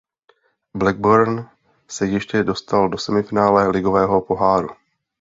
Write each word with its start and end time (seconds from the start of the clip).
Blackburn 0.77 1.45
se 1.87 2.05
ještě 2.05 2.43
dostal 2.43 2.89
do 2.89 2.97
semifinále 2.97 3.67
Ligového 3.67 4.21
poháru. 4.21 4.67